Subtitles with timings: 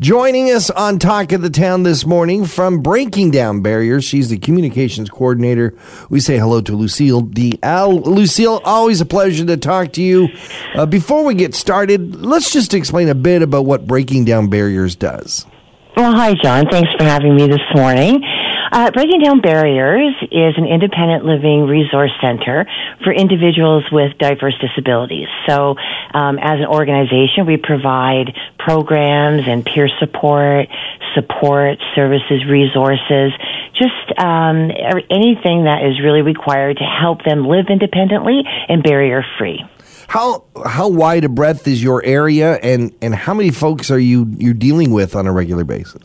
[0.00, 4.38] Joining us on Talk of the Town this morning from Breaking Down Barriers, she's the
[4.38, 5.74] communications coordinator.
[6.08, 8.06] We say hello to Lucille Dalziel.
[8.06, 10.28] Lucille, always a pleasure to talk to you.
[10.76, 14.94] Uh, before we get started, let's just explain a bit about what Breaking Down Barriers
[14.94, 15.46] does.
[15.96, 16.66] Well, hi, John.
[16.70, 18.22] Thanks for having me this morning.
[18.70, 22.66] Uh, Breaking Down Barriers is an independent living resource center
[23.02, 25.28] for individuals with diverse disabilities.
[25.46, 25.76] So,
[26.12, 30.68] um, as an organization, we provide programs and peer support,
[31.14, 33.32] support, services, resources,
[33.72, 34.70] just um,
[35.10, 39.64] anything that is really required to help them live independently and barrier free.
[40.08, 44.26] How how wide a breadth is your area, and, and how many folks are you
[44.38, 46.02] you dealing with on a regular basis?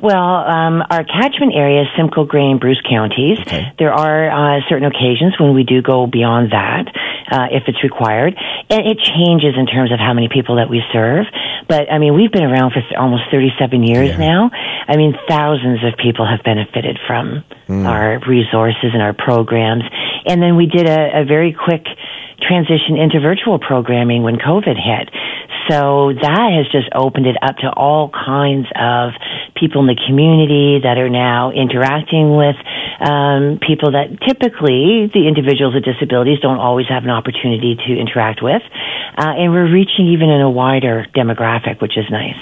[0.00, 3.38] Well, um, our catchment area is Simcoe, Grey, and Bruce counties.
[3.40, 3.72] Okay.
[3.78, 6.88] There are uh, certain occasions when we do go beyond that
[7.30, 8.34] uh, if it's required,
[8.70, 11.26] and it changes in terms of how many people that we serve.
[11.68, 14.16] But I mean, we've been around for th- almost 37 years yeah.
[14.16, 14.50] now.
[14.86, 17.86] I mean, thousands of people have benefited from mm.
[17.86, 19.84] our resources and our programs.
[20.26, 21.84] And then we did a, a very quick
[22.40, 25.08] transition into virtual programming when COVID hit.
[25.68, 29.12] So that has just opened it up to all kinds of
[29.56, 32.56] people in the community that are now interacting with
[33.00, 38.42] um, people that typically the individuals with disabilities don't always have an opportunity to interact
[38.42, 38.62] with.
[39.16, 42.36] Uh, and we're reaching even in a wider demographic, which is nice.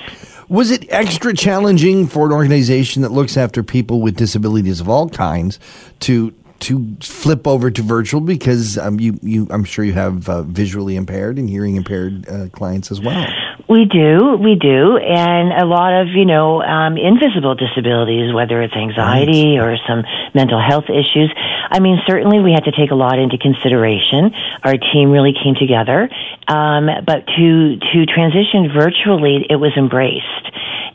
[0.48, 5.08] Was it extra challenging for an organization that looks after people with disabilities of all
[5.08, 5.58] kinds
[6.00, 10.42] to to flip over to virtual because um, you, you, I'm sure you have uh,
[10.42, 13.26] visually impaired and hearing impaired uh, clients as well.
[13.68, 18.74] We do, we do, and a lot of you know um, invisible disabilities, whether it's
[18.74, 19.64] anxiety right.
[19.64, 20.04] or some
[20.34, 21.32] mental health issues.
[21.70, 24.34] I mean, certainly we had to take a lot into consideration.
[24.62, 26.10] Our team really came together,
[26.48, 30.46] um, but to to transition virtually, it was embraced.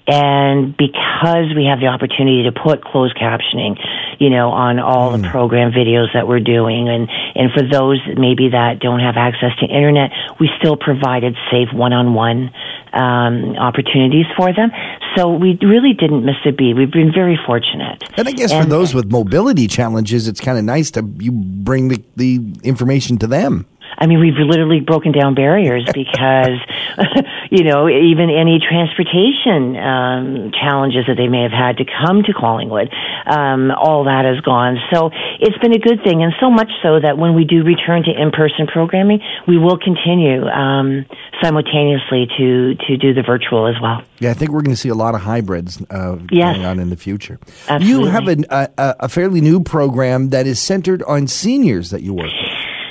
[0.08, 3.76] And because we have the opportunity to put closed captioning,
[4.20, 5.22] you know, on all mm.
[5.22, 9.52] the program videos that we're doing, and, and for those maybe that don't have access
[9.60, 12.52] to internet, we still provided safe one-on-one
[12.94, 14.72] um, opportunities for them.
[15.18, 16.76] So we really didn't miss a beat.
[16.76, 18.04] We've been very fortunate.
[18.16, 21.32] And I guess and, for those with mobility challenges, it's kind of nice to you
[21.34, 23.66] bring the, the information to them.
[23.98, 26.60] I mean, we've literally broken down barriers because,
[27.52, 32.34] you know, even any transportation um, challenges that they may have had to come to
[32.34, 32.94] Collingwood,
[33.26, 34.78] um, all that is gone.
[34.94, 35.10] So
[35.40, 38.12] it's been a good thing, and so much so that when we do return to
[38.12, 41.06] in-person programming, we will continue um,
[41.42, 44.04] simultaneously to to do the virtual as well.
[44.20, 46.56] Yeah, I think we're going to see a lot of hybrids uh, yes.
[46.56, 47.40] going on in the future.
[47.68, 47.88] Absolutely.
[47.88, 52.14] You have a, a, a fairly new program that is centered on seniors that you
[52.14, 52.47] work with.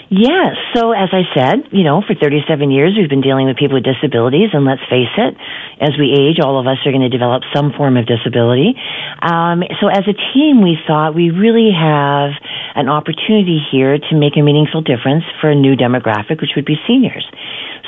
[0.09, 0.55] Yes.
[0.75, 3.85] So as I said, you know, for 37 years we've been dealing with people with
[3.85, 5.35] disabilities, and let's face it,
[5.81, 8.75] as we age, all of us are going to develop some form of disability.
[9.21, 12.39] Um, so as a team, we thought we really have
[12.77, 16.77] an opportunity here to make a meaningful difference for a new demographic, which would be
[16.87, 17.27] seniors.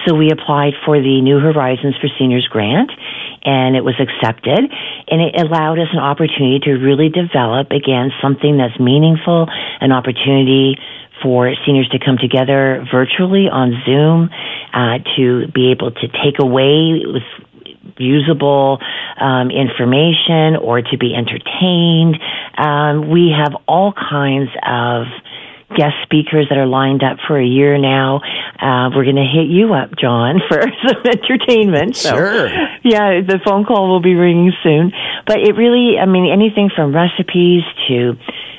[0.06, 2.90] So we applied for the New Horizons for Seniors grant,
[3.44, 8.56] and it was accepted, and it allowed us an opportunity to really develop again something
[8.56, 9.46] that's meaningful,
[9.80, 10.76] an opportunity
[11.22, 14.30] for seniors to come together virtually on Zoom,
[14.72, 17.26] uh, to be able to take away with
[17.98, 18.78] usable
[19.20, 22.18] um, information or to be entertained.
[22.56, 25.06] Um, we have all kinds of
[25.76, 28.20] guest speakers that are lined up for a year now.
[28.58, 31.96] Uh, we're going to hit you up, John, for some entertainment.
[31.96, 32.48] So, sure.
[32.84, 34.92] Yeah, the phone call will be ringing soon.
[35.26, 38.16] But it really, I mean, anything from recipes to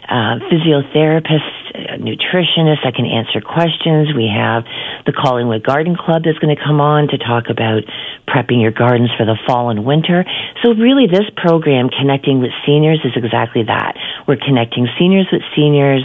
[0.09, 4.09] uh, physiotherapists, nutritionists that can answer questions.
[4.15, 4.65] We have
[5.05, 7.83] the Collingwood Garden Club that's going to come on to talk about
[8.27, 10.25] prepping your gardens for the fall and winter.
[10.63, 13.97] So really this program, Connecting with Seniors, is exactly that.
[14.27, 16.03] We're connecting seniors with seniors.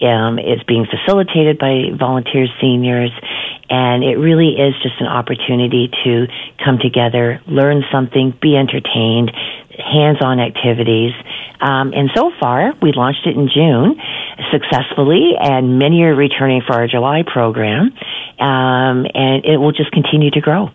[0.00, 3.10] Um, it's being facilitated by volunteer seniors.
[3.68, 6.26] And it really is just an opportunity to
[6.62, 9.32] come together, learn something, be entertained,
[9.78, 11.12] hands-on activities.
[11.60, 13.96] Um, and so far, we launched it in June
[14.52, 17.92] successfully, and many are returning for our July program.
[18.38, 20.70] Um, and it will just continue to grow.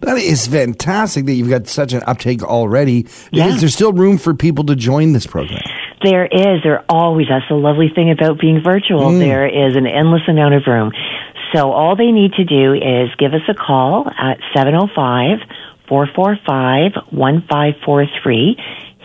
[0.00, 3.06] That is fantastic that you've got such an uptake already.
[3.32, 3.48] Yeah.
[3.48, 5.62] Is there still room for people to join this program?
[6.02, 6.62] There is.
[6.62, 7.28] There always.
[7.28, 9.10] That's the lovely thing about being virtual.
[9.10, 9.20] Mm.
[9.20, 10.92] There is an endless amount of room.
[11.54, 15.38] So all they need to do is give us a call at 705
[15.88, 18.56] 445 1543.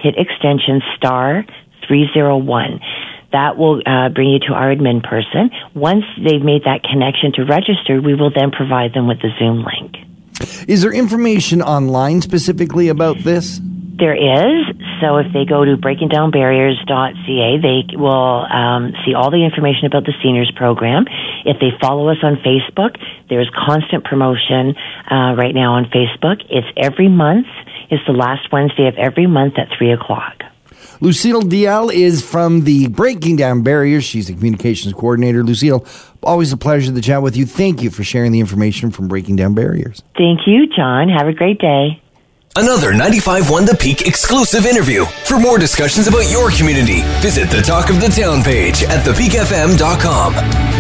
[0.02, 1.46] Hit extension star
[1.88, 2.80] 301.
[3.32, 5.52] That will uh, bring you to our admin person.
[5.76, 9.64] Once they've made that connection to register, we will then provide them with the Zoom
[9.64, 9.98] link.
[10.68, 13.60] Is there information online specifically about this?
[14.00, 14.66] There is.
[15.02, 20.14] So if they go to breakingdownbarriers.ca, they will um, see all the information about the
[20.22, 21.06] seniors program.
[21.46, 22.98] If they follow us on Facebook,
[23.30, 24.76] there's constant promotion
[25.10, 26.44] uh, right now on Facebook.
[26.50, 27.48] It's every month.
[27.90, 30.44] It's the last Wednesday of every month at 3 o'clock.
[31.02, 34.04] Lucille Dalziel is from the Breaking Down Barriers.
[34.04, 35.44] She's the communications coordinator.
[35.44, 35.86] Lucille,
[36.22, 37.46] always a pleasure to chat with you.
[37.46, 40.04] Thank you for sharing the information from Breaking Down Barriers.
[40.18, 41.08] Thank you, John.
[41.08, 42.02] Have a great day.
[42.56, 45.06] Another 95.1 The Peak exclusive interview.
[45.26, 50.79] For more discussions about your community, visit the Talk of the Town page at thepeakfm.com.